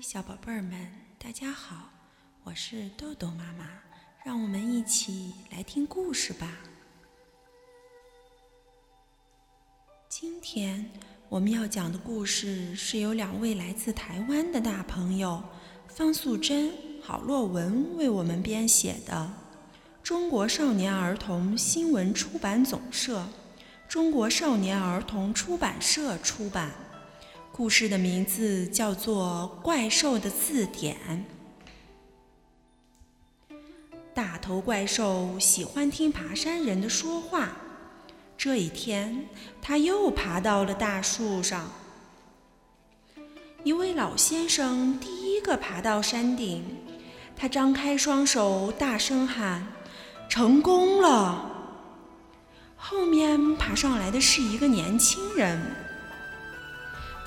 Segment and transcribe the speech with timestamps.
[0.00, 1.90] 小宝贝儿们，大家好，
[2.44, 3.66] 我是豆豆妈妈，
[4.24, 6.46] 让我们一起来听故事吧。
[10.08, 10.88] 今天
[11.28, 15.42] 我们要讲的故事是由两位来自台湾的大朋友
[15.88, 16.72] 方素珍、
[17.02, 19.32] 郝洛文为我们编写的，
[20.02, 23.26] 中国少年儿童新闻出版总社、
[23.88, 26.70] 中国少年儿童出版社出版。
[27.58, 31.26] 故事的名字叫做《怪兽的字典》。
[34.14, 37.50] 大头怪兽喜欢听爬山人的说话。
[38.36, 39.26] 这一天，
[39.60, 41.68] 他又爬到了大树上。
[43.64, 46.62] 一位老先生第一个爬到山顶，
[47.34, 49.66] 他张开双手，大声喊
[50.30, 51.74] ：“成功了！”
[52.78, 55.87] 后面爬上来的是一个年轻人。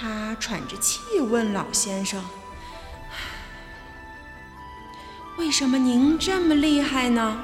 [0.00, 2.22] 他喘着气问老先生
[5.36, 7.36] ：“为什么您这么厉害呢？”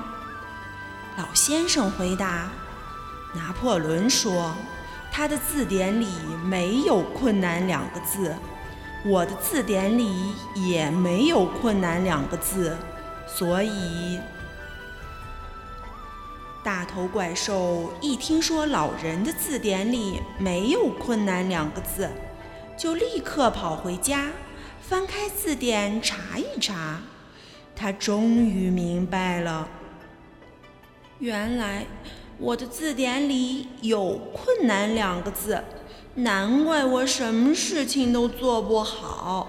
[1.18, 2.52] 老先生回答
[3.34, 4.54] ：“拿破仑说，
[5.10, 6.06] 他的字典里
[6.44, 8.36] 没有‘困难’两个字，
[9.04, 12.78] 我的字典里也没有‘困难’两个字，
[13.26, 14.20] 所以……”
[16.62, 22.08] 大头怪兽一听说老人的字典里没有‘困难’两个字，
[22.76, 24.32] 就立刻跑回家，
[24.80, 27.00] 翻开字典查一查。
[27.76, 29.68] 他终于明白了，
[31.18, 31.86] 原来
[32.38, 35.62] 我的字典里有“困难”两个字，
[36.14, 39.48] 难怪我什么事情都做不好。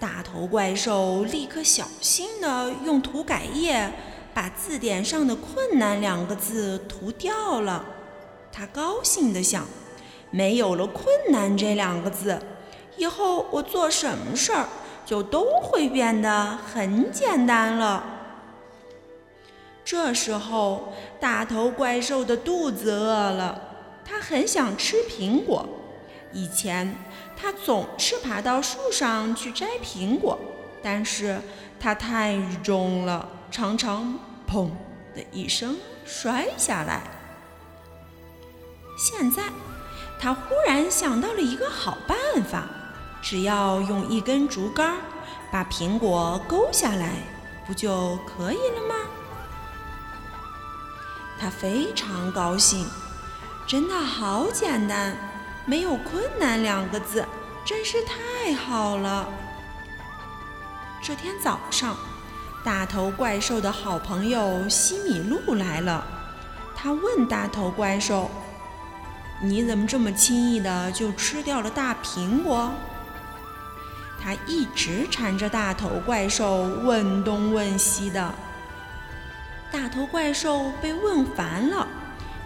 [0.00, 3.92] 大头怪兽立刻小心地用涂改液
[4.34, 7.84] 把字典上的“困难”两个字涂掉了。
[8.50, 9.64] 他高兴地想。
[10.32, 12.40] 没有了“困难”这两个字，
[12.96, 14.66] 以后我做什么事儿
[15.04, 18.02] 就都会变得很简单了。
[19.84, 23.60] 这时候，大头怪兽的肚子饿了，
[24.04, 25.68] 它很想吃苹果。
[26.32, 26.96] 以前，
[27.36, 30.38] 它总是爬到树上去摘苹果，
[30.82, 31.38] 但是
[31.78, 34.18] 它太重了，常常
[34.50, 34.70] “砰”
[35.14, 35.76] 的一声
[36.06, 37.02] 摔下来。
[38.96, 39.42] 现在。
[40.22, 42.62] 他忽然想到了一个好办法，
[43.20, 44.98] 只要用一根竹竿
[45.50, 47.14] 把苹果勾下来，
[47.66, 48.94] 不就可以了吗？
[51.40, 52.86] 他非常高兴，
[53.66, 55.16] 真的好简单，
[55.66, 57.26] 没有困难两个字，
[57.64, 59.28] 真是太好了。
[61.02, 61.96] 这天早上，
[62.62, 66.06] 大头怪兽的好朋友西米露来了，
[66.76, 68.30] 他问大头怪兽。
[69.44, 72.72] 你怎么这么轻易的就吃掉了大苹果？
[74.22, 78.32] 他一直缠着大头怪兽问东问西的，
[79.72, 81.88] 大头怪兽被问烦了，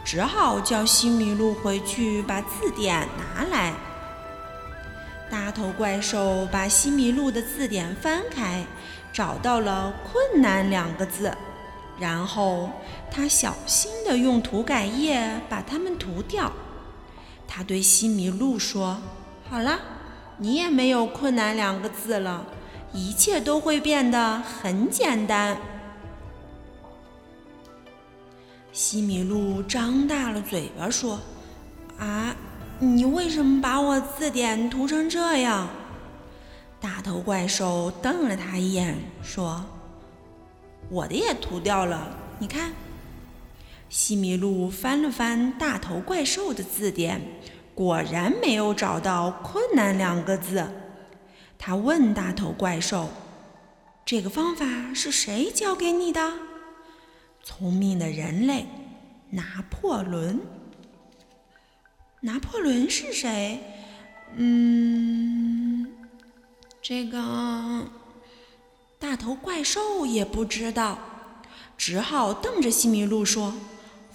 [0.02, 3.74] 只好叫西米露回去把字典拿来。
[5.28, 8.64] 大头怪兽把西米露的字典翻开，
[9.12, 11.30] 找到了“困难”两个字，
[11.98, 12.70] 然后
[13.10, 16.50] 他小心地用涂改液把它们涂掉。
[17.48, 18.98] 他对西米露说
[19.48, 19.78] ：“好了，
[20.38, 22.44] 你也没有困难两个字了，
[22.92, 25.56] 一切都会变得很简单。”
[28.72, 31.18] 西米露张大了嘴巴说
[31.98, 32.36] ：“啊，
[32.78, 35.68] 你为什么把我字典涂成这样？”
[36.78, 39.64] 大头怪兽瞪了他一眼说
[40.90, 42.06] ：“我的也涂掉了，
[42.38, 42.72] 你看。”
[43.88, 47.20] 西米露翻了翻大头怪兽的字典，
[47.74, 50.69] 果然没有找到“困难”两个字。
[51.56, 53.08] 他问大头怪兽
[54.04, 56.32] ：“这个方法是谁教给你的？”
[57.42, 58.66] 聪明的人类，
[59.30, 60.41] 拿破仑。
[62.20, 63.60] 拿破仑是谁？
[64.34, 65.86] 嗯，
[66.83, 67.88] 这个
[68.98, 70.98] 大头怪兽也不知道，
[71.78, 73.54] 只好瞪着西米露说。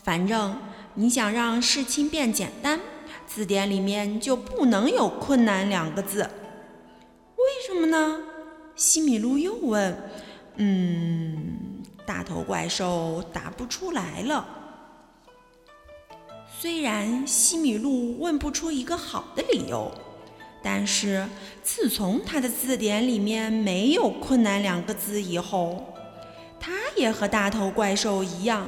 [0.03, 0.57] 反正
[0.95, 2.79] 你想让事情变简单，
[3.27, 6.21] 字典里面就不能有“困难”两个字。
[6.21, 8.19] 为什么呢？
[8.75, 10.09] 西米露又问。
[10.55, 14.45] 嗯，大头怪兽答不出来了。
[16.59, 19.91] 虽然西米露问不出一个好的理由，
[20.61, 21.27] 但是
[21.63, 25.93] 自从他的字典里面没有“困难”两个字以后，
[26.59, 28.67] 他也和大头怪兽一样。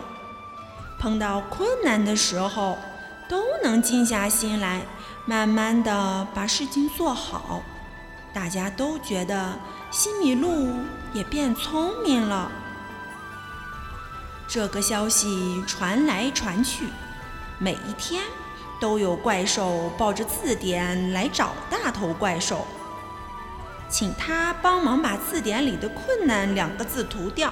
[1.03, 2.77] 碰到困难的时候，
[3.27, 4.83] 都能静下心来，
[5.25, 7.61] 慢慢的把事情做好。
[8.33, 9.59] 大家都觉得
[9.91, 10.69] 西米露
[11.11, 12.49] 也变聪明了。
[14.47, 16.87] 这个消息传来传去，
[17.59, 18.23] 每一天
[18.79, 22.65] 都有怪兽抱着字典来找大头怪兽，
[23.89, 27.51] 请他帮忙把字典里的“困难”两个字涂掉。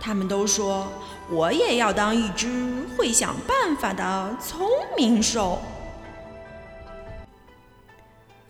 [0.00, 0.90] 他们都说
[1.30, 2.48] ：“我也要当一只
[2.96, 4.66] 会想办法的聪
[4.96, 5.58] 明兽。”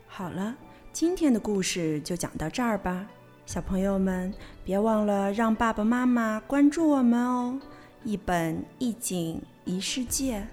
[0.07, 0.55] 好了，
[0.93, 3.05] 今天的故事就讲到这儿吧。
[3.47, 4.33] 小朋友们，
[4.65, 7.59] 别忘了让爸爸妈妈关注我们哦！
[8.05, 10.47] 一本一景一世界，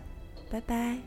[0.49, 0.97] 拜拜。